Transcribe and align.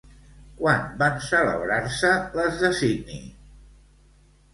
Quan 0.59 0.85
van 1.01 1.19
celebrar-se 1.25 2.13
les 2.39 2.57
de 2.63 2.71
Sydney? 2.79 3.29